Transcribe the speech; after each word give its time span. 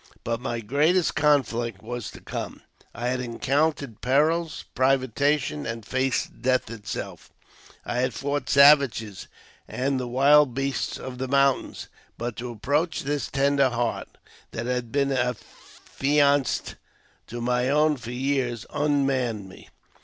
But 0.23 0.41
my 0.41 0.61
greatest 0.61 1.13
conflict 1.15 1.83
was 1.83 2.09
to 2.09 2.21
come. 2.21 2.63
I 2.91 3.09
had 3.09 3.19
encountered 3.19 4.01
perils, 4.01 4.65
privation, 4.73 5.67
and 5.67 5.85
faced 5.85 6.41
death 6.41 6.71
itself; 6.71 7.29
I 7.85 7.97
had 7.99 8.15
fought 8.15 8.47
savagea 8.47 9.27
and 9.67 9.99
the 9.99 10.07
wild 10.07 10.55
beasts 10.55 10.97
of 10.97 11.19
the 11.19 11.27
mountains; 11.27 11.87
but 12.17 12.35
to 12.37 12.49
approach 12.49 13.03
this, 13.03 13.29
tender 13.29 13.69
heart, 13.69 14.07
that 14.53 14.65
had 14.65 14.91
been 14.91 15.11
affianced 15.11 16.77
to 17.27 17.39
my 17.39 17.69
own 17.69 17.95
for 17.95 18.09
years, 18.09 18.65
unmanned 18.73 19.47
me. 19.47 19.69